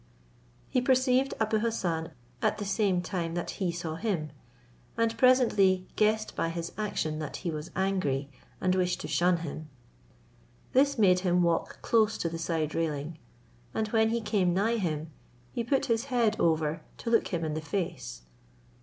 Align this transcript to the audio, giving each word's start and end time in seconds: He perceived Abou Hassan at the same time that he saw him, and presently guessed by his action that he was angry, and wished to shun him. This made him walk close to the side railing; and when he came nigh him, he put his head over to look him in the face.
He 0.67 0.81
perceived 0.81 1.35
Abou 1.39 1.59
Hassan 1.59 2.09
at 2.41 2.57
the 2.57 2.65
same 2.65 3.03
time 3.03 3.35
that 3.35 3.51
he 3.61 3.71
saw 3.71 3.97
him, 3.97 4.31
and 4.97 5.15
presently 5.15 5.85
guessed 5.95 6.35
by 6.35 6.49
his 6.49 6.71
action 6.75 7.19
that 7.19 7.37
he 7.45 7.51
was 7.51 7.69
angry, 7.75 8.27
and 8.59 8.73
wished 8.73 8.99
to 9.01 9.07
shun 9.07 9.37
him. 9.45 9.69
This 10.73 10.97
made 10.97 11.19
him 11.19 11.43
walk 11.43 11.83
close 11.83 12.17
to 12.17 12.29
the 12.29 12.39
side 12.39 12.73
railing; 12.73 13.19
and 13.75 13.89
when 13.89 14.09
he 14.09 14.21
came 14.21 14.55
nigh 14.55 14.77
him, 14.77 15.11
he 15.51 15.63
put 15.63 15.85
his 15.85 16.05
head 16.05 16.35
over 16.39 16.81
to 16.97 17.11
look 17.11 17.27
him 17.27 17.45
in 17.45 17.53
the 17.53 17.61
face. 17.61 18.23